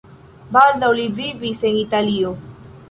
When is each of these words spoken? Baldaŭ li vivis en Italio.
Baldaŭ 0.55 0.89
li 1.01 1.05
vivis 1.21 1.63
en 1.73 1.79
Italio. 1.87 2.35